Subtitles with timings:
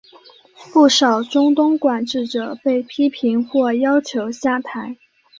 [0.73, 4.97] 不少中东管治者被批评或要求下台。